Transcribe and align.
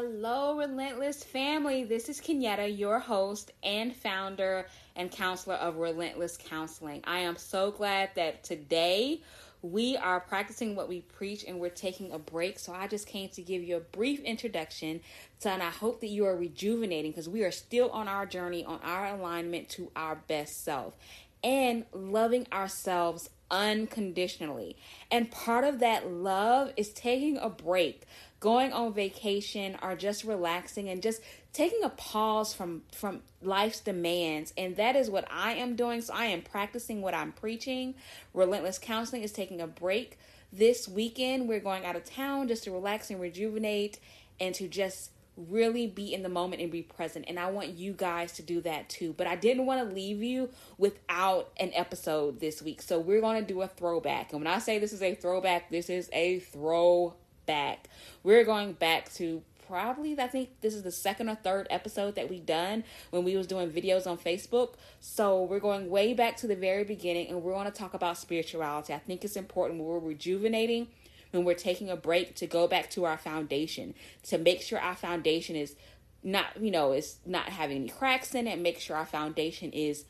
Hello, 0.00 0.56
Relentless 0.56 1.24
family. 1.24 1.82
This 1.82 2.08
is 2.08 2.20
Kenyatta, 2.20 2.78
your 2.78 3.00
host 3.00 3.50
and 3.64 3.92
founder 3.92 4.68
and 4.94 5.10
counselor 5.10 5.56
of 5.56 5.78
Relentless 5.78 6.38
Counseling. 6.40 7.02
I 7.02 7.18
am 7.18 7.36
so 7.36 7.72
glad 7.72 8.10
that 8.14 8.44
today 8.44 9.22
we 9.60 9.96
are 9.96 10.20
practicing 10.20 10.76
what 10.76 10.88
we 10.88 11.00
preach 11.00 11.42
and 11.42 11.58
we're 11.58 11.70
taking 11.70 12.12
a 12.12 12.18
break. 12.20 12.60
So 12.60 12.72
I 12.72 12.86
just 12.86 13.08
came 13.08 13.28
to 13.30 13.42
give 13.42 13.64
you 13.64 13.78
a 13.78 13.80
brief 13.80 14.20
introduction. 14.20 15.00
So, 15.40 15.50
and 15.50 15.64
I 15.64 15.70
hope 15.70 16.00
that 16.02 16.10
you 16.10 16.26
are 16.26 16.36
rejuvenating 16.36 17.10
because 17.10 17.28
we 17.28 17.42
are 17.42 17.50
still 17.50 17.90
on 17.90 18.06
our 18.06 18.24
journey 18.24 18.64
on 18.64 18.78
our 18.84 19.08
alignment 19.08 19.68
to 19.70 19.90
our 19.96 20.14
best 20.28 20.62
self 20.62 20.96
and 21.42 21.84
loving 21.92 22.46
ourselves 22.52 23.30
unconditionally. 23.50 24.76
And 25.10 25.30
part 25.30 25.64
of 25.64 25.80
that 25.80 26.10
love 26.10 26.72
is 26.76 26.90
taking 26.92 27.38
a 27.38 27.48
break, 27.48 28.02
going 28.40 28.72
on 28.72 28.92
vacation, 28.92 29.76
or 29.82 29.96
just 29.96 30.24
relaxing 30.24 30.88
and 30.88 31.02
just 31.02 31.22
taking 31.52 31.82
a 31.82 31.88
pause 31.88 32.54
from 32.54 32.82
from 32.92 33.20
life's 33.42 33.80
demands. 33.80 34.52
And 34.56 34.76
that 34.76 34.96
is 34.96 35.10
what 35.10 35.26
I 35.30 35.54
am 35.54 35.76
doing. 35.76 36.00
So 36.00 36.14
I 36.14 36.26
am 36.26 36.42
practicing 36.42 37.02
what 37.02 37.14
I'm 37.14 37.32
preaching. 37.32 37.94
Relentless 38.34 38.78
counseling 38.78 39.22
is 39.22 39.32
taking 39.32 39.60
a 39.60 39.66
break. 39.66 40.18
This 40.52 40.88
weekend 40.88 41.48
we're 41.48 41.60
going 41.60 41.84
out 41.84 41.96
of 41.96 42.04
town 42.04 42.48
just 42.48 42.64
to 42.64 42.70
relax 42.70 43.10
and 43.10 43.20
rejuvenate 43.20 43.98
and 44.40 44.54
to 44.54 44.68
just 44.68 45.10
really 45.48 45.86
be 45.86 46.12
in 46.12 46.22
the 46.22 46.28
moment 46.28 46.60
and 46.60 46.70
be 46.70 46.82
present. 46.82 47.24
And 47.28 47.38
I 47.38 47.50
want 47.50 47.68
you 47.68 47.92
guys 47.92 48.32
to 48.32 48.42
do 48.42 48.60
that 48.62 48.88
too. 48.88 49.14
But 49.16 49.26
I 49.26 49.36
didn't 49.36 49.66
want 49.66 49.88
to 49.88 49.94
leave 49.94 50.22
you 50.22 50.50
without 50.76 51.50
an 51.58 51.70
episode 51.74 52.40
this 52.40 52.60
week. 52.60 52.82
So 52.82 52.98
we're 52.98 53.20
going 53.20 53.40
to 53.40 53.46
do 53.46 53.62
a 53.62 53.68
throwback. 53.68 54.32
And 54.32 54.42
when 54.42 54.52
I 54.52 54.58
say 54.58 54.78
this 54.78 54.92
is 54.92 55.02
a 55.02 55.14
throwback, 55.14 55.70
this 55.70 55.88
is 55.88 56.10
a 56.12 56.40
throwback. 56.40 57.88
We're 58.22 58.44
going 58.44 58.72
back 58.72 59.12
to 59.14 59.42
probably 59.68 60.18
I 60.18 60.26
think 60.26 60.48
this 60.62 60.74
is 60.74 60.82
the 60.82 60.90
second 60.90 61.28
or 61.28 61.34
third 61.34 61.66
episode 61.68 62.14
that 62.14 62.30
we 62.30 62.40
done 62.40 62.82
when 63.10 63.22
we 63.22 63.36
was 63.36 63.46
doing 63.46 63.70
videos 63.70 64.06
on 64.06 64.16
Facebook. 64.16 64.74
So 65.00 65.44
we're 65.44 65.60
going 65.60 65.90
way 65.90 66.14
back 66.14 66.38
to 66.38 66.46
the 66.46 66.56
very 66.56 66.84
beginning 66.84 67.28
and 67.28 67.42
we're 67.42 67.52
going 67.52 67.66
to 67.66 67.70
talk 67.70 67.94
about 67.94 68.16
spirituality. 68.16 68.94
I 68.94 68.98
think 68.98 69.24
it's 69.24 69.36
important 69.36 69.80
we're 69.82 69.98
rejuvenating 69.98 70.88
when 71.30 71.44
we're 71.44 71.54
taking 71.54 71.90
a 71.90 71.96
break 71.96 72.34
to 72.36 72.46
go 72.46 72.66
back 72.66 72.90
to 72.90 73.04
our 73.04 73.18
foundation 73.18 73.94
to 74.22 74.38
make 74.38 74.62
sure 74.62 74.78
our 74.78 74.96
foundation 74.96 75.56
is 75.56 75.74
not 76.22 76.46
you 76.60 76.70
know 76.70 76.92
is 76.92 77.18
not 77.24 77.48
having 77.48 77.78
any 77.78 77.88
cracks 77.88 78.34
in 78.34 78.46
it 78.46 78.58
make 78.58 78.80
sure 78.80 78.96
our 78.96 79.06
foundation 79.06 79.70
is 79.72 80.04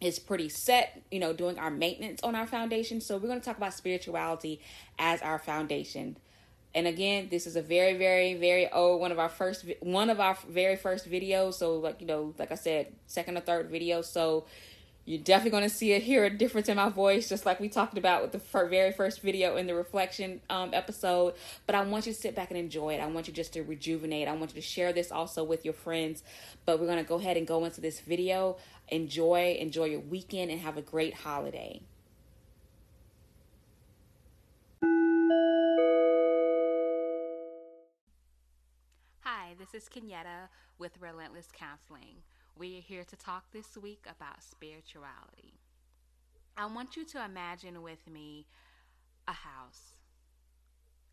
is 0.00 0.18
pretty 0.18 0.48
set 0.48 1.02
you 1.10 1.18
know 1.18 1.32
doing 1.32 1.58
our 1.58 1.70
maintenance 1.70 2.22
on 2.22 2.34
our 2.34 2.46
foundation. 2.46 3.00
So 3.00 3.16
we're 3.16 3.28
going 3.28 3.40
to 3.40 3.44
talk 3.44 3.56
about 3.56 3.74
spirituality 3.74 4.60
as 4.98 5.22
our 5.22 5.38
foundation. 5.38 6.16
And 6.74 6.86
again 6.86 7.28
this 7.30 7.46
is 7.46 7.56
a 7.56 7.62
very 7.62 7.96
very 7.96 8.34
very 8.34 8.70
old 8.70 9.00
one 9.00 9.12
of 9.12 9.18
our 9.18 9.28
first 9.28 9.64
one 9.80 10.10
of 10.10 10.20
our 10.20 10.36
very 10.48 10.76
first 10.76 11.10
videos. 11.10 11.54
So 11.54 11.76
like 11.78 12.00
you 12.00 12.06
know 12.06 12.34
like 12.38 12.52
i 12.52 12.56
said 12.56 12.92
second 13.06 13.36
or 13.36 13.40
third 13.40 13.70
video. 13.70 14.02
So 14.02 14.46
you're 15.08 15.18
definitely 15.18 15.52
going 15.52 15.62
to 15.62 15.74
see 15.74 15.92
it, 15.92 16.02
hear 16.02 16.26
a 16.26 16.30
difference 16.30 16.68
in 16.68 16.76
my 16.76 16.90
voice, 16.90 17.30
just 17.30 17.46
like 17.46 17.58
we 17.60 17.70
talked 17.70 17.96
about 17.96 18.20
with 18.20 18.32
the 18.32 18.66
very 18.66 18.92
first 18.92 19.22
video 19.22 19.56
in 19.56 19.66
the 19.66 19.74
reflection 19.74 20.42
um, 20.50 20.68
episode. 20.74 21.32
But 21.64 21.74
I 21.76 21.82
want 21.82 22.06
you 22.06 22.12
to 22.12 22.18
sit 22.18 22.34
back 22.34 22.50
and 22.50 22.60
enjoy 22.60 22.92
it. 22.92 23.00
I 23.00 23.06
want 23.06 23.26
you 23.26 23.32
just 23.32 23.54
to 23.54 23.62
rejuvenate. 23.62 24.28
I 24.28 24.32
want 24.32 24.54
you 24.54 24.60
to 24.60 24.66
share 24.66 24.92
this 24.92 25.10
also 25.10 25.44
with 25.44 25.64
your 25.64 25.72
friends. 25.72 26.22
But 26.66 26.78
we're 26.78 26.84
going 26.84 27.02
to 27.02 27.08
go 27.08 27.14
ahead 27.14 27.38
and 27.38 27.46
go 27.46 27.64
into 27.64 27.80
this 27.80 28.00
video. 28.00 28.58
Enjoy, 28.88 29.56
enjoy 29.58 29.86
your 29.86 30.00
weekend, 30.00 30.50
and 30.50 30.60
have 30.60 30.76
a 30.76 30.82
great 30.82 31.14
holiday. 31.14 31.80
Hi, 39.20 39.54
this 39.58 39.72
is 39.72 39.88
Kenyatta 39.88 40.48
with 40.78 40.92
Relentless 41.00 41.48
Counseling. 41.50 42.16
We 42.58 42.78
are 42.78 42.82
here 42.82 43.04
to 43.04 43.16
talk 43.16 43.44
this 43.52 43.76
week 43.80 44.04
about 44.10 44.42
spirituality. 44.42 45.54
I 46.56 46.66
want 46.66 46.96
you 46.96 47.04
to 47.04 47.24
imagine 47.24 47.82
with 47.82 48.10
me 48.10 48.46
a 49.28 49.32
house. 49.32 49.92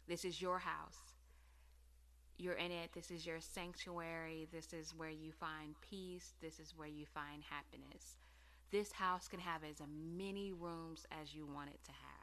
This 0.08 0.26
is 0.26 0.42
your 0.42 0.58
house. 0.58 1.14
You're 2.40 2.56
in 2.56 2.72
it. 2.72 2.94
This 2.94 3.12
is 3.12 3.28
your 3.28 3.42
sanctuary. 3.42 4.48
This 4.52 4.74
is 4.74 4.96
where 4.98 5.12
you 5.12 5.32
find 5.32 5.76
peace. 5.88 6.34
This 6.42 6.60
is 6.60 6.74
where 6.76 6.88
you 6.88 7.06
find 7.06 7.44
happiness. 7.48 8.18
This 8.72 8.92
house 8.92 9.28
can 9.28 9.40
have 9.40 9.62
as 9.64 9.82
many 10.18 10.52
rooms 10.52 11.06
as 11.22 11.36
you 11.36 11.46
want 11.46 11.70
it 11.70 11.84
to 11.84 11.92
have. 11.92 12.15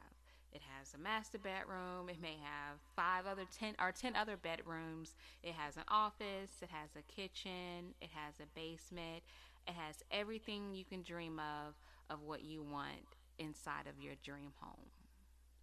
It 0.53 0.61
has 0.77 0.93
a 0.93 0.97
master 0.99 1.39
bedroom. 1.39 2.09
It 2.09 2.21
may 2.21 2.37
have 2.43 2.77
five 2.95 3.25
other 3.25 3.45
ten 3.57 3.73
or 3.81 3.91
ten 3.91 4.15
other 4.15 4.37
bedrooms. 4.37 5.15
It 5.41 5.53
has 5.53 5.77
an 5.77 5.83
office. 5.87 6.61
It 6.61 6.69
has 6.69 6.91
a 6.95 7.01
kitchen. 7.11 7.95
It 8.01 8.09
has 8.13 8.35
a 8.39 8.45
basement. 8.53 9.23
It 9.67 9.73
has 9.73 10.03
everything 10.11 10.73
you 10.73 10.85
can 10.85 11.01
dream 11.01 11.39
of 11.39 11.73
of 12.09 12.21
what 12.21 12.43
you 12.43 12.61
want 12.61 13.17
inside 13.39 13.87
of 13.87 13.99
your 14.03 14.13
dream 14.23 14.51
home. 14.59 14.91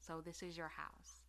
So 0.00 0.20
this 0.24 0.42
is 0.42 0.56
your 0.56 0.68
house. 0.68 1.22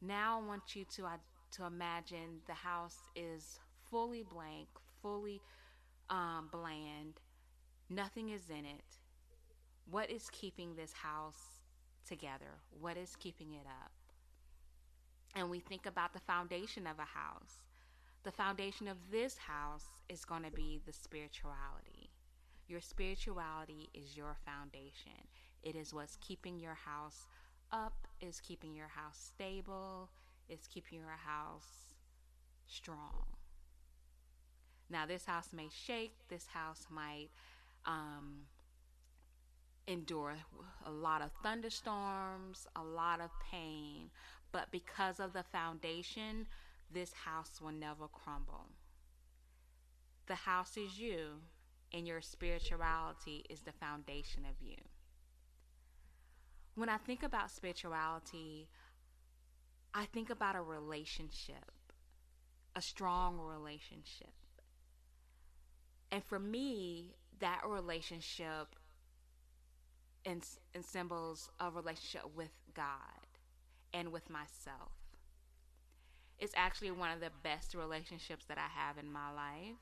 Now 0.00 0.40
I 0.40 0.46
want 0.46 0.74
you 0.74 0.84
to 0.96 1.04
uh, 1.04 1.16
to 1.52 1.64
imagine 1.64 2.40
the 2.46 2.54
house 2.54 2.96
is 3.14 3.58
fully 3.90 4.22
blank, 4.22 4.68
fully 5.02 5.42
um, 6.08 6.48
bland. 6.50 7.20
Nothing 7.90 8.30
is 8.30 8.48
in 8.48 8.64
it. 8.64 8.98
What 9.90 10.10
is 10.10 10.28
keeping 10.32 10.74
this 10.74 10.92
house 10.92 11.55
together? 12.06 12.60
What 12.80 12.96
is 12.96 13.16
keeping 13.16 13.54
it 13.54 13.66
up? 13.66 13.92
And 15.34 15.50
we 15.50 15.60
think 15.60 15.86
about 15.86 16.12
the 16.12 16.20
foundation 16.20 16.86
of 16.86 16.98
a 16.98 17.02
house. 17.02 17.58
The 18.24 18.32
foundation 18.32 18.88
of 18.88 18.96
this 19.10 19.36
house 19.36 19.86
is 20.08 20.24
going 20.24 20.42
to 20.42 20.50
be 20.50 20.80
the 20.86 20.92
spirituality. 20.92 22.10
Your 22.68 22.80
spirituality 22.80 23.90
is 23.94 24.16
your 24.16 24.36
foundation. 24.44 25.28
It 25.62 25.76
is 25.76 25.92
what's 25.92 26.16
keeping 26.16 26.58
your 26.58 26.74
house 26.74 27.26
up, 27.70 28.06
is 28.20 28.40
keeping 28.40 28.74
your 28.74 28.88
house 28.88 29.18
stable, 29.34 30.08
is 30.48 30.66
keeping 30.72 30.98
your 30.98 31.18
house 31.24 31.94
strong. 32.66 33.24
Now, 34.88 35.06
this 35.06 35.26
house 35.26 35.48
may 35.52 35.68
shake, 35.70 36.14
this 36.28 36.46
house 36.46 36.86
might 36.90 37.28
um, 37.84 38.46
endure 39.86 40.34
a 40.84 40.90
lot 40.90 41.22
of 41.22 41.30
thunderstorms, 41.42 42.66
a 42.76 42.82
lot 42.82 43.20
of 43.20 43.30
pain, 43.50 44.10
but 44.52 44.70
because 44.70 45.20
of 45.20 45.32
the 45.32 45.44
foundation, 45.44 46.46
this 46.92 47.12
house 47.12 47.60
will 47.60 47.72
never 47.72 48.08
crumble. 48.08 48.66
The 50.26 50.34
house 50.34 50.76
is 50.76 50.98
you, 50.98 51.40
and 51.92 52.06
your 52.06 52.20
spirituality 52.20 53.44
is 53.48 53.60
the 53.60 53.72
foundation 53.72 54.44
of 54.44 54.66
you. 54.66 54.76
When 56.74 56.88
I 56.88 56.98
think 56.98 57.22
about 57.22 57.50
spirituality, 57.50 58.68
I 59.94 60.04
think 60.06 60.30
about 60.30 60.56
a 60.56 60.60
relationship, 60.60 61.70
a 62.74 62.82
strong 62.82 63.38
relationship. 63.38 64.34
And 66.10 66.22
for 66.24 66.38
me, 66.38 67.14
that 67.40 67.62
relationship 67.66 68.76
and, 70.26 70.44
and 70.74 70.84
symbols 70.84 71.50
of 71.60 71.76
relationship 71.76 72.24
with 72.36 72.50
God 72.74 73.28
and 73.94 74.12
with 74.12 74.28
myself. 74.30 74.92
It's 76.38 76.52
actually 76.56 76.90
one 76.90 77.10
of 77.12 77.20
the 77.20 77.30
best 77.42 77.74
relationships 77.74 78.44
that 78.46 78.58
I 78.58 78.68
have 78.68 78.98
in 78.98 79.10
my 79.10 79.30
life. 79.32 79.76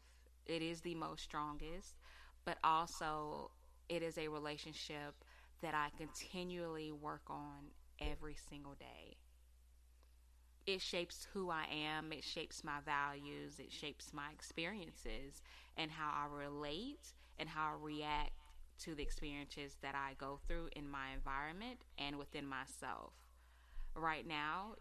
It 0.47 0.63
is 0.63 0.81
the 0.83 0.95
most 0.95 1.23
strongest, 1.23 1.97
but 2.45 2.59
also 2.63 3.51
it 3.89 4.03
is 4.03 4.19
a 4.19 4.29
relationship 4.29 5.15
that 5.63 5.75
I 5.75 5.91
continually 5.99 6.93
work 6.93 7.23
on 7.29 7.73
every 8.01 8.37
single 8.51 8.75
day. 8.75 9.17
It 10.67 10.81
shapes 10.81 11.27
who 11.33 11.51
I 11.51 11.67
am, 11.71 12.13
it 12.13 12.25
shapes 12.25 12.65
my 12.65 12.81
values, 12.85 13.59
it 13.59 13.71
shapes 13.73 14.13
my 14.15 14.31
experiences 14.33 15.43
and 15.77 15.91
how 15.91 16.11
I 16.15 16.27
relate 16.35 17.13
and 17.39 17.49
how 17.49 17.73
I 17.73 17.83
react 17.83 18.33
to 18.81 18.95
the 18.95 19.03
experiences 19.03 19.77
that 19.83 19.95
I 19.95 20.15
go 20.19 20.41
through 20.47 20.69
in 20.75 20.89
my 20.89 21.13
environment 21.15 21.81
and 21.99 22.17
within 22.19 22.47
myself. 22.47 23.13
Right 23.95 24.27
now, 24.27 24.75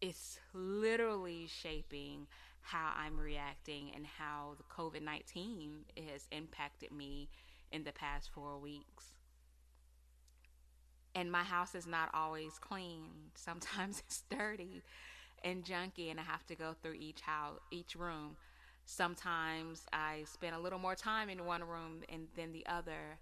it's 0.00 0.38
literally 0.52 1.46
shaping 1.46 2.26
how 2.60 2.92
I'm 2.96 3.18
reacting 3.18 3.90
and 3.94 4.06
how 4.06 4.54
the 4.56 4.64
COVID 4.64 5.02
19 5.02 5.84
has 6.10 6.26
impacted 6.30 6.92
me 6.92 7.28
in 7.72 7.84
the 7.84 7.92
past 7.92 8.30
four 8.34 8.58
weeks. 8.58 9.12
And 11.14 11.30
my 11.30 11.42
house 11.42 11.74
is 11.74 11.86
not 11.86 12.10
always 12.12 12.58
clean. 12.58 13.10
Sometimes 13.34 14.02
it's 14.06 14.24
dirty 14.30 14.82
and 15.42 15.64
junky, 15.64 16.10
and 16.10 16.18
I 16.18 16.24
have 16.24 16.46
to 16.46 16.54
go 16.54 16.74
through 16.82 16.94
each 16.94 17.20
house, 17.20 17.58
each 17.70 17.94
room 17.94 18.36
Sometimes 18.86 19.86
I 19.92 20.24
spend 20.26 20.54
a 20.54 20.58
little 20.58 20.78
more 20.78 20.94
time 20.94 21.28
in 21.28 21.46
one 21.46 21.64
room 21.64 22.02
and, 22.08 22.28
than 22.36 22.52
the 22.52 22.66
other, 22.66 23.18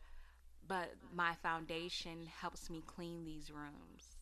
but 0.67 0.95
my 1.15 1.35
foundation 1.43 2.27
helps 2.41 2.69
me 2.69 2.83
clean 2.87 3.25
these 3.25 3.51
rooms. 3.51 4.17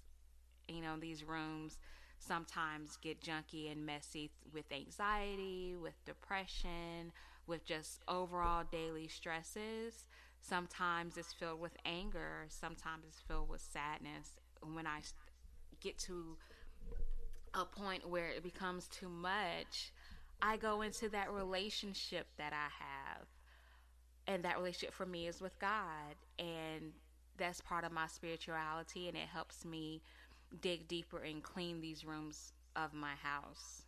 You 0.69 0.83
know, 0.83 0.97
these 1.01 1.25
rooms 1.25 1.79
sometimes 2.19 2.97
get 2.97 3.23
junky 3.23 3.73
and 3.73 3.85
messy 3.85 4.31
with 4.53 4.71
anxiety, 4.71 5.75
with 5.81 5.95
depression, 6.05 7.13
with 7.47 7.65
just 7.65 8.01
overall 8.07 8.65
daily 8.71 9.09
stresses. 9.09 10.07
Sometimes 10.41 11.17
it's 11.17 11.33
filled 11.33 11.61
with 11.61 11.77
anger, 11.85 12.47
sometimes 12.49 13.05
it's 13.09 13.21
filled 13.21 13.49
with 13.49 13.61
sadness. 13.61 14.39
When 14.63 14.87
I 14.87 15.01
get 15.81 15.99
to 16.01 16.37
a 17.55 17.65
point 17.65 18.09
where 18.09 18.29
it 18.29 18.43
becomes 18.43 18.87
too 18.89 19.09
much, 19.09 19.93
I 20.43 20.57
go 20.57 20.83
into 20.83 21.09
that 21.11 21.31
relationship 21.33 22.27
that 22.39 22.53
I 22.53 22.69
have. 22.79 23.27
And 24.27 24.45
that 24.45 24.57
relationship 24.57 24.95
for 24.95 25.07
me 25.07 25.27
is 25.27 25.41
with 25.41 25.59
God. 25.59 26.15
And 26.39 26.93
that's 27.37 27.61
part 27.61 27.85
of 27.85 27.93
my 27.93 28.07
spirituality. 28.07 29.09
And 29.09 29.17
it 29.17 29.29
helps 29.33 29.65
me 29.65 30.03
dig 30.61 30.89
deeper 30.89 31.19
and 31.19 31.43
clean 31.43 31.81
these 31.81 32.05
rooms 32.05 32.53
of 32.77 32.93
my 32.95 33.15
house. 33.23 33.83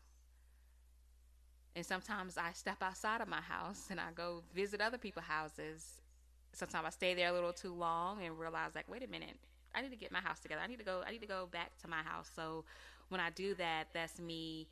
And 1.75 1.87
sometimes 1.87 2.37
I 2.37 2.52
step 2.52 2.82
outside 2.82 3.20
of 3.20 3.28
my 3.28 3.40
house 3.40 3.87
and 3.90 3.99
I 3.99 4.12
go 4.14 4.43
visit 4.54 4.81
other 4.81 4.99
people's 4.99 5.25
houses. 5.25 6.00
Sometimes 6.52 6.87
I 6.87 6.90
stay 6.90 7.14
there 7.14 7.31
a 7.31 7.32
little 7.32 7.52
too 7.52 7.72
long 7.72 8.22
and 8.22 8.38
realize 8.38 8.72
like, 8.75 8.90
wait 8.90 9.02
a 9.02 9.08
minute, 9.08 9.37
I 9.75 9.81
need 9.81 9.90
to 9.90 9.96
get 9.96 10.12
my 10.12 10.20
house 10.20 10.40
together. 10.40 10.60
I 10.62 10.66
need 10.66 10.78
to 10.81 10.84
go 10.84 11.02
I 11.06 11.10
need 11.10 11.22
to 11.22 11.26
go 11.26 11.49
back 11.50 11.70
to 11.81 11.88
my 11.88 12.02
house. 12.02 12.31
So 12.34 12.64
when 13.08 13.20
I 13.20 13.31
do 13.31 13.54
that, 13.54 13.88
that's 13.94 14.19
me 14.20 14.69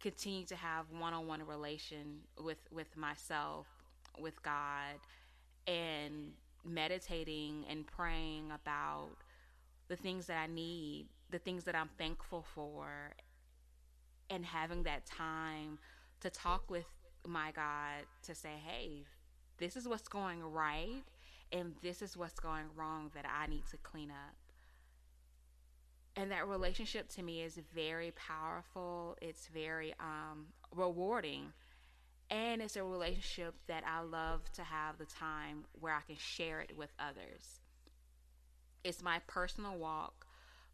continue 0.00 0.44
to 0.46 0.56
have 0.56 0.86
one-on-one 0.90 1.46
relation 1.46 2.20
with 2.42 2.58
with 2.72 2.96
myself, 2.96 3.66
with 4.18 4.42
God 4.42 4.98
and 5.66 6.32
meditating 6.64 7.64
and 7.68 7.86
praying 7.86 8.50
about 8.52 9.10
the 9.88 9.96
things 9.96 10.26
that 10.26 10.36
I 10.38 10.46
need, 10.46 11.06
the 11.30 11.38
things 11.38 11.64
that 11.64 11.74
I'm 11.74 11.90
thankful 11.98 12.44
for 12.54 13.12
and 14.30 14.44
having 14.44 14.84
that 14.84 15.04
time 15.06 15.78
to 16.20 16.30
talk 16.30 16.70
with 16.70 16.86
my 17.26 17.50
God 17.52 18.06
to 18.22 18.34
say, 18.34 18.56
"Hey, 18.64 19.04
this 19.58 19.76
is 19.76 19.86
what's 19.86 20.08
going 20.08 20.42
right 20.42 21.02
and 21.52 21.74
this 21.82 22.00
is 22.02 22.16
what's 22.16 22.38
going 22.40 22.66
wrong 22.74 23.10
that 23.14 23.26
I 23.26 23.46
need 23.46 23.66
to 23.70 23.76
clean 23.78 24.10
up." 24.10 24.39
And 26.16 26.30
that 26.30 26.48
relationship 26.48 27.08
to 27.10 27.22
me 27.22 27.42
is 27.42 27.58
very 27.74 28.12
powerful. 28.12 29.16
It's 29.22 29.46
very 29.46 29.94
um, 30.00 30.46
rewarding. 30.74 31.52
And 32.30 32.62
it's 32.62 32.76
a 32.76 32.84
relationship 32.84 33.54
that 33.66 33.82
i 33.84 34.00
love 34.02 34.52
to 34.52 34.62
have 34.62 34.98
the 34.98 35.04
time 35.04 35.64
where 35.80 35.94
i 35.94 36.00
can 36.06 36.16
share 36.16 36.60
it 36.60 36.76
with 36.76 36.90
others. 36.98 37.60
It's 38.84 39.02
my 39.02 39.20
personal 39.26 39.76
walk 39.76 40.26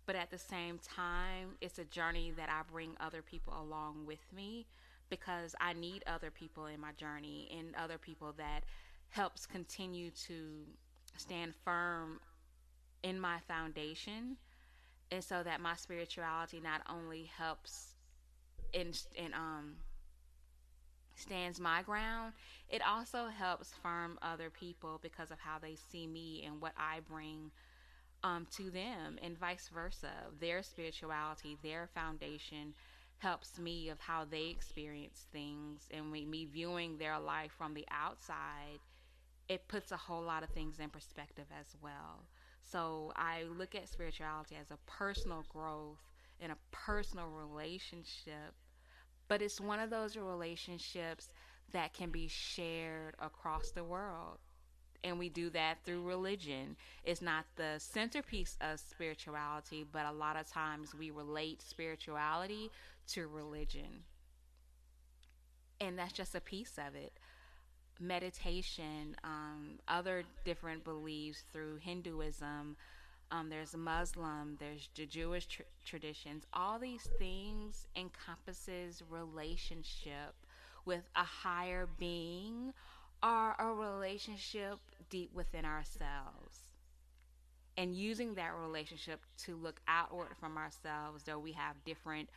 but 0.06 0.14
at 0.14 0.30
the 0.30 0.38
same 0.38 0.78
time 0.78 1.56
it's 1.60 1.78
a 1.78 1.84
journey 1.84 2.32
that 2.36 2.48
i 2.48 2.62
bring 2.72 2.92
other 3.00 3.22
people 3.22 3.52
along 3.60 4.06
with 4.06 4.32
me 4.34 4.66
because 5.10 5.54
i 5.60 5.72
need 5.72 6.02
other 6.06 6.30
people 6.30 6.66
in 6.66 6.80
my 6.80 6.92
journey 6.92 7.48
and 7.56 7.74
other 7.76 7.98
people 7.98 8.32
that 8.36 8.62
helps 9.10 9.46
continue 9.46 10.10
to 10.10 10.64
stand 11.16 11.54
firm 11.64 12.20
in 13.02 13.18
my 13.18 13.38
foundation 13.46 14.36
and 15.10 15.22
so 15.22 15.42
that 15.42 15.60
my 15.60 15.74
spirituality 15.74 16.60
not 16.60 16.82
only 16.88 17.30
helps 17.36 17.94
and 18.74 19.00
in 19.14 19.32
um 19.34 19.74
stands 21.14 21.58
my 21.58 21.82
ground 21.82 22.32
it 22.68 22.82
also 22.86 23.26
helps 23.26 23.72
firm 23.82 24.18
other 24.20 24.50
people 24.50 24.98
because 25.02 25.30
of 25.30 25.38
how 25.38 25.58
they 25.58 25.74
see 25.74 26.06
me 26.06 26.44
and 26.46 26.60
what 26.60 26.72
i 26.76 27.00
bring 27.08 27.50
um, 28.22 28.46
to 28.56 28.70
them 28.70 29.18
and 29.22 29.38
vice 29.38 29.70
versa. 29.72 30.10
Their 30.40 30.62
spirituality 30.62 31.56
their 31.62 31.88
foundation 31.94 32.74
helps 33.18 33.58
me 33.58 33.88
of 33.88 34.00
how 34.00 34.24
they 34.24 34.46
experience 34.46 35.26
things. 35.32 35.88
And 35.92 36.10
me 36.10 36.46
viewing 36.52 36.98
their 36.98 37.18
life 37.18 37.52
from 37.56 37.74
the 37.74 37.86
outside 37.90 38.80
it 39.48 39.68
puts 39.68 39.92
a 39.92 39.96
whole 39.96 40.22
lot 40.22 40.42
of 40.42 40.50
things 40.50 40.80
in 40.80 40.90
perspective 40.90 41.46
as 41.58 41.76
well 41.80 42.24
so 42.62 43.12
I 43.16 43.44
look 43.44 43.74
at 43.74 43.88
spirituality 43.88 44.56
as 44.60 44.70
a 44.70 44.78
personal 44.86 45.44
growth 45.48 45.98
and 46.40 46.52
a 46.52 46.56
personal 46.70 47.28
relationship, 47.28 48.54
but 49.28 49.42
it's 49.42 49.60
one 49.60 49.80
of 49.80 49.90
those 49.90 50.16
relationships 50.16 51.28
that 51.72 51.92
can 51.94 52.10
be 52.10 52.28
shared 52.28 53.14
across 53.20 53.70
the 53.70 53.84
world. 53.84 54.38
And 55.04 55.18
we 55.18 55.28
do 55.28 55.50
that 55.50 55.78
through 55.84 56.02
religion. 56.02 56.76
It's 57.04 57.22
not 57.22 57.44
the 57.56 57.76
centerpiece 57.78 58.56
of 58.60 58.80
spirituality, 58.80 59.84
but 59.90 60.06
a 60.06 60.12
lot 60.12 60.36
of 60.36 60.48
times 60.48 60.94
we 60.94 61.10
relate 61.10 61.62
spirituality 61.62 62.70
to 63.08 63.28
religion. 63.28 64.04
And 65.80 65.98
that's 65.98 66.12
just 66.12 66.34
a 66.34 66.40
piece 66.40 66.78
of 66.78 66.94
it 66.94 67.12
meditation, 68.00 69.16
um, 69.24 69.78
other 69.88 70.24
different 70.44 70.84
beliefs 70.84 71.44
through 71.52 71.76
Hinduism. 71.76 72.76
Um, 73.30 73.48
there's 73.48 73.74
Muslim, 73.76 74.56
there's 74.60 74.88
the 74.94 75.06
Jewish 75.06 75.46
tr- 75.46 75.62
traditions. 75.84 76.44
All 76.52 76.78
these 76.78 77.08
things 77.18 77.86
encompasses 77.96 79.02
relationship 79.10 80.34
with 80.84 81.02
a 81.16 81.24
higher 81.24 81.88
being 81.98 82.72
or 83.22 83.56
a 83.58 83.66
relationship 83.66 84.78
deep 85.10 85.30
within 85.34 85.64
ourselves. 85.64 86.60
And 87.76 87.94
using 87.94 88.34
that 88.34 88.52
relationship 88.54 89.20
to 89.44 89.56
look 89.56 89.80
outward 89.88 90.36
from 90.40 90.56
ourselves, 90.56 91.24
though 91.24 91.38
we 91.38 91.52
have 91.52 91.74
different 91.84 92.28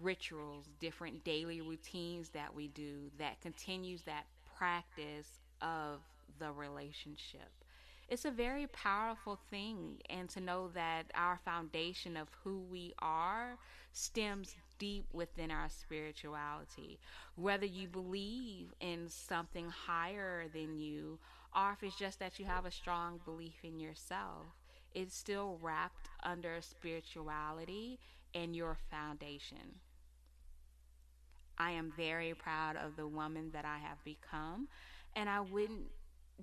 rituals, 0.00 0.66
different 0.78 1.24
daily 1.24 1.60
routines 1.60 2.30
that 2.30 2.54
we 2.54 2.68
do 2.68 3.10
that 3.18 3.40
continues 3.40 4.02
that 4.02 4.26
practice 4.60 5.40
of 5.62 6.00
the 6.38 6.52
relationship. 6.52 7.48
It's 8.10 8.26
a 8.26 8.30
very 8.30 8.66
powerful 8.66 9.38
thing, 9.50 10.02
and 10.10 10.28
to 10.30 10.40
know 10.40 10.68
that 10.74 11.04
our 11.14 11.40
foundation 11.46 12.14
of 12.14 12.28
who 12.44 12.58
we 12.70 12.92
are 12.98 13.56
stems 13.92 14.54
deep 14.78 15.06
within 15.14 15.50
our 15.50 15.68
spirituality. 15.70 16.98
Whether 17.36 17.64
you 17.64 17.88
believe 17.88 18.74
in 18.80 19.08
something 19.08 19.70
higher 19.70 20.44
than 20.52 20.76
you, 20.78 21.18
or 21.56 21.72
if 21.72 21.82
it's 21.82 21.96
just 21.98 22.18
that 22.18 22.38
you 22.38 22.44
have 22.44 22.66
a 22.66 22.70
strong 22.70 23.20
belief 23.24 23.64
in 23.64 23.80
yourself, 23.80 24.44
it's 24.94 25.16
still 25.16 25.58
wrapped 25.62 26.10
under 26.22 26.60
spirituality 26.60 27.98
and 28.34 28.54
your 28.54 28.76
foundation. 28.90 29.80
I 31.60 31.72
am 31.72 31.92
very 31.94 32.32
proud 32.32 32.76
of 32.76 32.96
the 32.96 33.06
woman 33.06 33.50
that 33.52 33.66
I 33.66 33.76
have 33.86 34.02
become, 34.02 34.66
and 35.14 35.28
I 35.28 35.40
wouldn't 35.40 35.88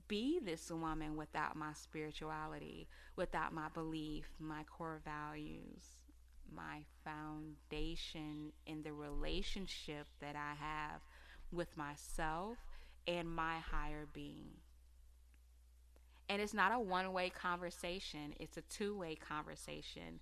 be 0.08 0.40
this 0.40 0.70
woman 0.70 1.18
without 1.18 1.56
my 1.56 1.74
spirituality, 1.74 2.88
without 3.16 3.52
my 3.52 3.68
belief, 3.74 4.30
my 4.40 4.64
core 4.66 5.02
values, 5.04 5.82
my 6.56 6.82
foundation 7.04 8.52
in 8.68 8.84
the 8.84 8.94
relationship 8.94 10.06
that 10.22 10.36
I 10.36 10.54
have 10.64 11.02
with 11.52 11.76
myself 11.76 12.60
and 13.08 13.28
my 13.28 13.58
higher 13.58 14.08
being. 14.14 14.52
And 16.30 16.40
it's 16.44 16.54
not 16.54 16.72
a 16.72 16.80
one 16.80 17.12
way 17.12 17.32
conversation, 17.32 18.36
it's 18.40 18.58
a 18.58 18.62
two 18.62 18.96
way 18.96 19.16
conversation. 19.16 20.20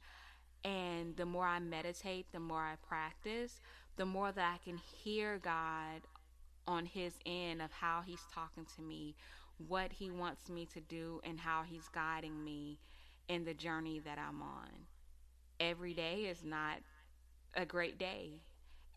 And 0.66 1.16
the 1.16 1.28
more 1.28 1.46
I 1.46 1.60
meditate, 1.60 2.26
the 2.32 2.40
more 2.40 2.62
I 2.62 2.76
practice, 2.88 3.62
the 3.98 4.06
more 4.06 4.32
that 4.32 4.54
I 4.56 4.58
can 4.68 4.78
hear 4.78 5.38
God 5.38 6.02
on 6.68 6.88
his 6.88 7.14
end 7.26 7.62
of 7.62 7.72
how 7.72 8.02
he's 8.04 8.24
talking 8.34 8.66
to 8.76 8.82
me, 8.82 9.16
what 9.68 9.92
he 9.94 10.10
wants 10.10 10.50
me 10.50 10.66
to 10.74 10.82
do, 10.82 11.22
and 11.24 11.40
how 11.40 11.62
he's 11.64 11.88
guiding 11.90 12.44
me 12.44 12.80
in 13.30 13.46
the 13.46 13.54
journey 13.54 14.00
that 14.00 14.18
I'm 14.18 14.42
on. 14.42 14.70
Every 15.60 15.94
day 15.94 16.22
is 16.22 16.44
not 16.44 16.78
a 17.54 17.66
great 17.66 18.00
day. 18.00 18.42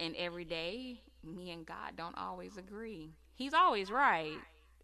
And 0.01 0.17
every 0.17 0.47
day, 0.47 1.03
me 1.23 1.51
and 1.51 1.67
God 1.67 1.97
don't 1.97 2.17
always 2.17 2.57
agree. 2.57 3.11
He's 3.35 3.53
always 3.53 3.91
right, 3.91 4.39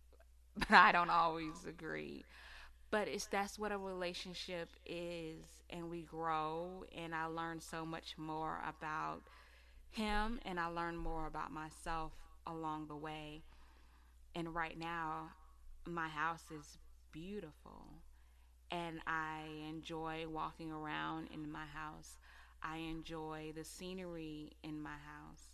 but 0.56 0.70
I 0.70 0.92
don't 0.92 1.10
always 1.10 1.64
agree. 1.66 2.24
But 2.94 3.08
it's 3.08 3.26
that's 3.26 3.58
what 3.58 3.72
a 3.72 3.76
relationship 3.76 4.68
is, 4.86 5.42
and 5.68 5.90
we 5.90 6.02
grow, 6.02 6.84
and 6.96 7.12
I 7.12 7.26
learn 7.26 7.60
so 7.60 7.84
much 7.84 8.14
more 8.16 8.60
about 8.68 9.22
him 9.90 10.38
and 10.44 10.60
I 10.60 10.66
learned 10.66 10.98
more 10.98 11.26
about 11.26 11.50
myself 11.52 12.12
along 12.46 12.86
the 12.86 12.94
way. 12.94 13.42
And 14.36 14.54
right 14.54 14.78
now, 14.78 15.30
my 15.84 16.06
house 16.06 16.44
is 16.56 16.78
beautiful 17.10 17.82
and 18.70 19.00
I 19.08 19.40
enjoy 19.68 20.26
walking 20.28 20.70
around 20.70 21.30
in 21.34 21.50
my 21.50 21.66
house. 21.66 22.18
I 22.62 22.76
enjoy 22.76 23.52
the 23.56 23.64
scenery 23.64 24.52
in 24.62 24.80
my 24.80 24.90
house. 24.90 25.48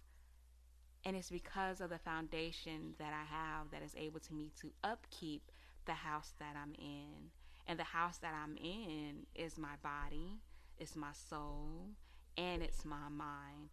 And 1.06 1.16
it's 1.16 1.30
because 1.30 1.80
of 1.80 1.88
the 1.88 1.98
foundation 1.98 2.96
that 2.98 3.14
I 3.14 3.24
have 3.34 3.70
that 3.72 3.82
is 3.82 3.94
able 3.96 4.20
to 4.20 4.34
me 4.34 4.50
to 4.60 4.70
upkeep 4.84 5.50
the 5.86 5.92
house 5.92 6.32
that 6.38 6.56
I'm 6.60 6.74
in. 6.78 7.30
And 7.66 7.78
the 7.78 7.84
house 7.84 8.18
that 8.18 8.34
I'm 8.34 8.56
in 8.56 9.26
is 9.34 9.58
my 9.58 9.76
body, 9.82 10.40
it's 10.78 10.96
my 10.96 11.12
soul, 11.12 11.90
and 12.36 12.62
it's 12.62 12.84
my 12.84 13.08
mind 13.08 13.70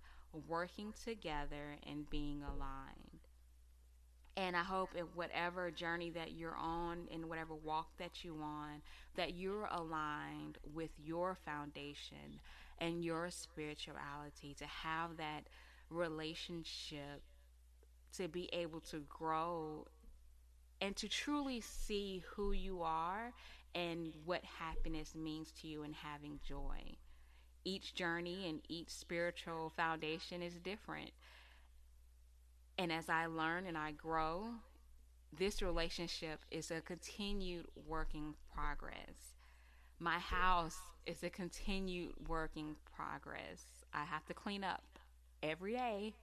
working 0.47 0.93
together 1.03 1.77
and 1.89 2.09
being 2.09 2.43
aligned. 2.43 3.21
And 4.35 4.55
I 4.55 4.61
hope 4.61 4.89
in 4.95 5.05
whatever 5.15 5.71
journey 5.71 6.11
that 6.11 6.33
you're 6.33 6.55
on, 6.55 7.07
in 7.09 7.27
whatever 7.27 7.55
walk 7.55 7.97
that 7.97 8.23
you're 8.23 8.43
on, 8.43 8.83
that 9.15 9.33
you're 9.33 9.67
aligned 9.71 10.59
with 10.75 10.91
your 11.03 11.33
foundation 11.33 12.39
and 12.77 13.03
your 13.03 13.31
spirituality 13.31 14.53
to 14.59 14.65
have 14.65 15.17
that 15.17 15.47
relationship 15.89 17.23
to 18.15 18.27
be 18.27 18.47
able 18.53 18.79
to 18.81 18.99
grow 19.09 19.85
and 20.81 20.95
to 20.95 21.07
truly 21.07 21.61
see 21.61 22.23
who 22.35 22.51
you 22.51 22.81
are 22.81 23.33
and 23.75 24.13
what 24.25 24.43
happiness 24.43 25.15
means 25.15 25.51
to 25.61 25.67
you 25.67 25.83
and 25.83 25.95
having 25.95 26.39
joy. 26.47 26.95
Each 27.63 27.93
journey 27.93 28.47
and 28.47 28.61
each 28.69 28.89
spiritual 28.89 29.71
foundation 29.75 30.41
is 30.41 30.53
different. 30.55 31.11
And 32.77 32.91
as 32.91 33.09
I 33.09 33.25
learn 33.25 33.65
and 33.65 33.77
I 33.77 33.91
grow, 33.91 34.49
this 35.37 35.61
relationship 35.61 36.39
is 36.51 36.71
a 36.71 36.81
continued 36.81 37.67
working 37.87 38.35
progress. 38.53 39.35
My 39.99 40.19
house 40.19 40.77
is 41.05 41.23
a 41.23 41.29
continued 41.29 42.13
working 42.27 42.75
progress. 42.95 43.63
I 43.93 44.05
have 44.05 44.25
to 44.25 44.33
clean 44.33 44.63
up 44.63 44.83
every 45.43 45.73
day 45.73 46.13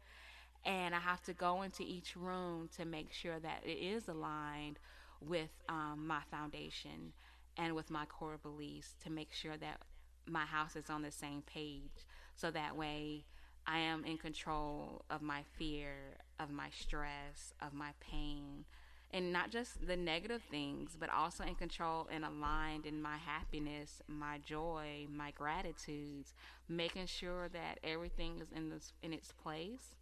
and 0.64 0.94
I 0.94 1.00
have 1.00 1.22
to 1.24 1.32
go 1.32 1.62
into 1.62 1.82
each 1.82 2.16
room 2.16 2.68
to 2.76 2.84
make 2.84 3.12
sure 3.12 3.38
that 3.38 3.62
it 3.64 3.78
is 3.78 4.08
aligned 4.08 4.78
with 5.20 5.50
um, 5.68 6.04
my 6.06 6.20
foundation 6.30 7.12
and 7.56 7.74
with 7.74 7.90
my 7.90 8.04
core 8.06 8.38
beliefs 8.42 8.94
to 9.04 9.10
make 9.10 9.32
sure 9.32 9.56
that 9.56 9.80
my 10.26 10.44
house 10.44 10.76
is 10.76 10.90
on 10.90 11.02
the 11.02 11.10
same 11.10 11.42
page 11.42 12.06
so 12.34 12.50
that 12.50 12.76
way 12.76 13.24
I 13.66 13.78
am 13.78 14.04
in 14.04 14.18
control 14.18 15.04
of 15.10 15.22
my 15.22 15.42
fear, 15.56 15.94
of 16.38 16.50
my 16.50 16.68
stress, 16.70 17.54
of 17.62 17.72
my 17.72 17.90
pain, 18.00 18.64
and 19.12 19.32
not 19.32 19.50
just 19.50 19.86
the 19.86 19.96
negative 19.96 20.42
things, 20.50 20.96
but 20.98 21.08
also 21.08 21.44
in 21.44 21.54
control 21.54 22.08
and 22.10 22.24
aligned 22.24 22.84
in 22.84 23.00
my 23.00 23.16
happiness, 23.16 24.02
my 24.08 24.38
joy, 24.44 25.06
my 25.10 25.30
gratitudes, 25.30 26.34
making 26.68 27.06
sure 27.06 27.48
that 27.50 27.78
everything 27.84 28.40
is 28.40 28.48
in 28.54 28.70
this 28.70 28.92
in 29.02 29.12
its 29.12 29.32
place. 29.32 29.94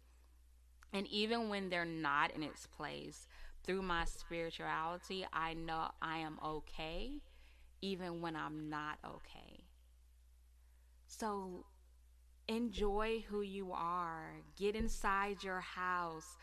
And 0.93 1.07
even 1.07 1.49
when 1.49 1.69
they're 1.69 1.85
not 1.85 2.31
in 2.31 2.43
its 2.43 2.67
place, 2.67 3.27
through 3.63 3.81
my 3.81 4.05
spirituality, 4.05 5.25
I 5.31 5.53
know 5.53 5.89
I 6.01 6.19
am 6.19 6.37
okay 6.45 7.21
even 7.81 8.21
when 8.21 8.35
I'm 8.35 8.69
not 8.69 8.97
okay. 9.05 9.65
So 11.07 11.65
enjoy 12.47 13.25
who 13.27 13.41
you 13.41 13.71
are. 13.73 14.35
Get 14.57 14.75
inside 14.75 15.43
your 15.43 15.59
house. 15.59 16.37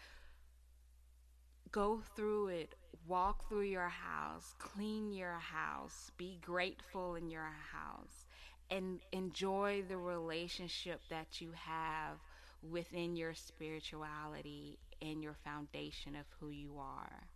Go 1.72 2.02
through 2.14 2.48
it. 2.48 2.74
Walk 3.06 3.48
through 3.48 3.62
your 3.62 3.88
house. 3.88 4.54
Clean 4.58 5.12
your 5.12 5.38
house. 5.38 6.10
Be 6.16 6.38
grateful 6.42 7.14
in 7.14 7.30
your 7.30 7.52
house. 7.72 8.26
And 8.70 9.00
enjoy 9.12 9.82
the 9.88 9.96
relationship 9.96 11.00
that 11.08 11.40
you 11.40 11.52
have 11.54 12.18
within 12.62 13.16
your 13.16 13.34
spirituality 13.34 14.78
and 15.02 15.22
your 15.22 15.34
foundation 15.44 16.14
of 16.16 16.26
who 16.38 16.50
you 16.50 16.76
are. 16.78 17.28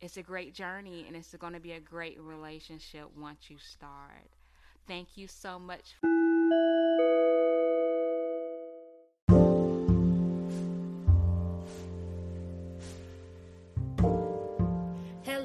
It's 0.00 0.16
a 0.16 0.22
great 0.22 0.54
journey 0.54 1.04
and 1.06 1.16
it's 1.16 1.34
going 1.34 1.52
to 1.52 1.60
be 1.60 1.72
a 1.72 1.80
great 1.80 2.20
relationship 2.20 3.08
once 3.16 3.48
you 3.48 3.58
start. 3.58 4.30
Thank 4.88 5.16
you 5.16 5.28
so 5.28 5.58
much. 5.58 5.94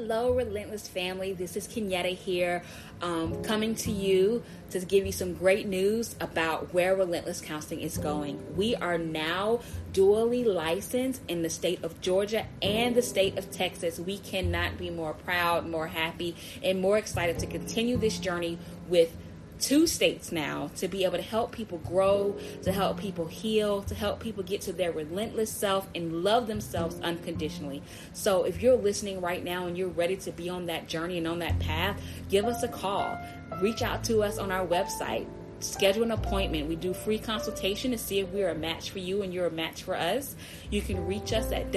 Hello, 0.10 0.32
Relentless 0.32 0.88
family. 0.88 1.34
This 1.34 1.58
is 1.58 1.68
Kenyatta 1.68 2.16
here, 2.16 2.64
um, 3.02 3.44
coming 3.44 3.76
to 3.76 3.92
you 3.92 4.42
to 4.70 4.80
give 4.80 5.06
you 5.06 5.12
some 5.12 5.34
great 5.34 5.68
news 5.68 6.16
about 6.22 6.74
where 6.74 6.96
Relentless 6.96 7.42
Counseling 7.42 7.82
is 7.82 7.98
going. 7.98 8.42
We 8.56 8.74
are 8.74 8.98
now 8.98 9.60
dually 9.92 10.46
licensed 10.46 11.24
in 11.28 11.42
the 11.42 11.50
state 11.50 11.84
of 11.84 12.00
Georgia 12.00 12.46
and 12.62 12.96
the 12.96 13.02
state 13.02 13.38
of 13.38 13.52
Texas. 13.52 14.00
We 14.00 14.20
cannot 14.20 14.78
be 14.78 14.90
more 14.90 15.12
proud, 15.12 15.68
more 15.68 15.88
happy, 15.88 16.38
and 16.64 16.80
more 16.80 16.98
excited 16.98 17.38
to 17.40 17.46
continue 17.46 17.98
this 17.98 18.18
journey 18.18 18.60
with 18.88 19.14
two 19.60 19.88
states 19.88 20.32
now 20.32 20.70
to 20.78 20.88
be 20.88 21.04
able 21.04 21.18
to 21.18 21.24
help 21.24 21.52
people 21.52 21.78
grow, 21.80 22.38
to 22.64 22.72
help 22.72 23.00
people 23.00 23.28
heal, 23.28 23.82
to 23.84 23.96
help 23.96 24.20
people 24.20 24.44
get 24.44 24.62
to 24.62 24.74
their 24.74 24.92
relentless 24.92 25.52
self 25.52 25.88
and 25.96 26.24
love 26.24 26.48
themselves 26.48 27.00
unconditionally. 27.02 27.82
So 28.14 28.44
if 28.44 28.62
you're 28.62 28.78
listening 28.78 29.22
right 29.22 29.44
now 29.44 29.68
and 29.68 29.78
you're 29.78 29.90
ready 29.90 30.18
to 30.18 30.32
be 30.32 30.50
on 30.50 30.68
that 30.68 30.88
journey 30.88 31.18
and 31.18 31.28
on 31.28 31.40
that 31.40 31.60
path, 31.60 32.02
give 32.30 32.46
us 32.46 32.64
a 32.64 32.68
call. 32.68 33.18
Reach 33.62 33.82
out 33.82 34.04
to 34.06 34.24
us 34.24 34.38
on 34.38 34.52
our 34.52 34.66
website 34.66 35.28
schedule 35.60 36.04
an 36.04 36.12
appointment. 36.12 36.68
We 36.68 36.76
do 36.76 36.94
free 36.94 37.18
consultation 37.18 37.92
to 37.92 37.98
see 37.98 38.20
if 38.20 38.30
we're 38.30 38.50
a 38.50 38.56
match 38.56 38.92
for 38.92 39.00
you 39.00 39.24
and 39.24 39.34
you're 39.34 39.48
a 39.48 39.52
match 39.52 39.84
for 39.84 39.96
us. 39.96 40.36
You 40.70 40.82
can 40.82 41.06
reach 41.08 41.34
us 41.34 41.52
at 41.52 41.72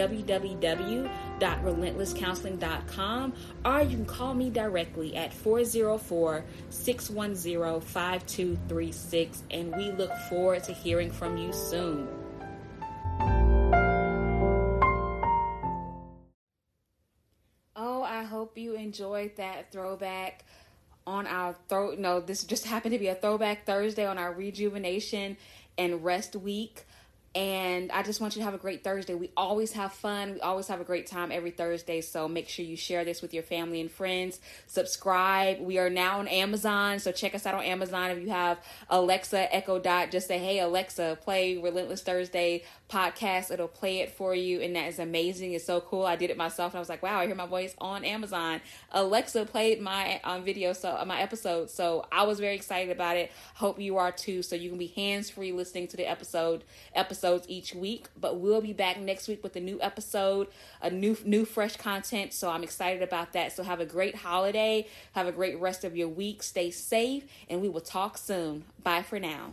www.relentlesscounseling.com 1.41 3.33
or 3.65 3.83
you 3.83 3.97
can 3.97 4.05
call 4.05 4.35
me 4.35 4.51
directly 4.51 5.17
at 5.17 5.33
404 5.33 6.45
610 6.69 7.81
5236 7.81 9.43
and 9.51 9.75
we 9.77 9.91
look 9.93 10.13
forward 10.29 10.63
to 10.65 10.73
hearing 10.73 11.11
from 11.11 11.37
you 11.37 11.53
soon. 11.53 12.07
Oh, 17.75 18.03
I 18.03 18.25
hope 18.25 18.59
you 18.59 18.75
enjoyed 18.75 19.37
that 19.37 19.73
throwback 19.73 20.45
on 21.07 21.27
our 21.27 21.57
throw 21.69 21.95
no 21.95 22.21
this 22.21 22.45
just 22.45 22.67
happened 22.67 22.93
to 22.93 22.99
be 22.99 23.09
a 23.09 23.15
throwback 23.15 23.65
thursday 23.65 24.05
on 24.05 24.19
our 24.19 24.35
rejuvenation 24.35 25.35
and 25.79 26.05
rest 26.05 26.37
week 26.37 26.85
and 27.33 27.93
I 27.93 28.03
just 28.03 28.21
want 28.21 28.35
you 28.35 28.41
to 28.41 28.45
have 28.45 28.55
a 28.55 28.59
great 28.59 28.83
Thursday. 28.83 29.15
We 29.15 29.31
always 29.37 29.73
have 29.73 29.93
fun. 29.93 30.35
We 30.35 30.41
always 30.41 30.67
have 30.67 30.81
a 30.81 30.85
great 30.85 31.07
time 31.07 31.31
every 31.31 31.53
Thursday. 31.53 32.01
So 32.01 32.27
make 32.27 32.49
sure 32.49 32.65
you 32.65 32.77
share 32.77 33.05
this 33.05 33.23
with 33.23 33.33
your 33.33 33.45
family 33.45 33.81
and 33.81 33.89
friends. 33.89 34.41
Subscribe. 34.67 35.61
We 35.61 35.79
are 35.79 35.89
now 35.89 36.19
on 36.19 36.27
Amazon. 36.27 36.99
So 36.99 37.13
check 37.13 37.37
us 37.37 37.47
out 37.47 37.55
on 37.55 37.63
Amazon. 37.63 38.11
If 38.11 38.21
you 38.21 38.31
have 38.31 38.59
Alexa, 38.89 39.55
Echo 39.55 39.79
Dot, 39.79 40.11
just 40.11 40.27
say, 40.27 40.39
Hey, 40.39 40.59
Alexa, 40.59 41.19
play 41.23 41.57
Relentless 41.57 42.03
Thursday 42.03 42.65
podcast. 42.89 43.53
It'll 43.53 43.69
play 43.69 44.01
it 44.01 44.11
for 44.11 44.35
you. 44.35 44.61
And 44.61 44.75
that 44.75 44.89
is 44.89 44.99
amazing. 44.99 45.53
It's 45.53 45.65
so 45.65 45.81
cool. 45.81 46.05
I 46.05 46.17
did 46.17 46.31
it 46.31 46.37
myself 46.37 46.73
and 46.73 46.79
I 46.79 46.81
was 46.81 46.89
like, 46.89 47.01
wow, 47.01 47.21
I 47.21 47.27
hear 47.27 47.37
my 47.37 47.47
voice 47.47 47.77
on 47.79 48.05
Amazon. 48.05 48.61
Alexa 48.91 49.47
played 49.47 49.81
my 49.81 50.21
um, 50.25 50.43
video, 50.43 50.73
so 50.73 50.97
uh, 51.01 51.05
my 51.05 51.21
episode. 51.21 51.71
So 51.71 52.05
I 52.11 52.25
was 52.25 52.41
very 52.41 52.57
excited 52.57 52.91
about 52.91 53.17
it. 53.17 53.31
Hope 53.55 53.79
you 53.79 53.99
are 53.99 54.11
too. 54.11 54.43
So 54.43 54.57
you 54.57 54.69
can 54.69 54.79
be 54.79 54.89
hands 54.89 55.31
free 55.31 55.53
listening 55.53 55.87
to 55.89 55.97
the 55.97 56.11
episode. 56.11 56.65
Episode 56.93 57.20
episodes 57.21 57.47
each 57.51 57.75
week, 57.75 58.07
but 58.19 58.41
we'll 58.41 58.63
be 58.63 58.73
back 58.73 58.99
next 58.99 59.29
week 59.29 59.43
with 59.43 59.55
a 59.55 59.61
new 59.61 59.79
episode, 59.83 60.49
a 60.81 60.89
new 60.89 61.17
new 61.25 61.45
fresh 61.45 61.77
content. 61.77 62.33
So 62.33 62.49
I'm 62.49 62.63
excited 62.63 63.03
about 63.03 63.35
that. 63.35 63.53
So 63.53 63.63
have 63.63 63.79
a 63.79 63.85
great 63.85 64.15
holiday, 64.15 64.87
have 65.13 65.27
a 65.27 65.33
great 65.33 65.61
rest 65.61 65.85
of 65.85 65.95
your 65.95 66.09
week, 66.09 66.43
stay 66.43 66.71
safe, 66.71 67.25
and 67.51 67.61
we 67.61 67.69
will 67.69 67.83
talk 67.83 68.17
soon. 68.17 68.65
Bye 68.83 69.03
for 69.03 69.21
now. 69.21 69.53